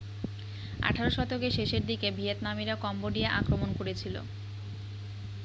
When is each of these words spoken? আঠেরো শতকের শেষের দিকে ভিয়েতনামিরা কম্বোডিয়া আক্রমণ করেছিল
আঠেরো 0.81 1.09
শতকের 1.09 1.51
শেষের 1.51 1.83
দিকে 1.85 2.07
ভিয়েতনামিরা 2.11 2.75
কম্বোডিয়া 2.77 3.29
আক্রমণ 3.31 3.69
করেছিল 3.79 4.15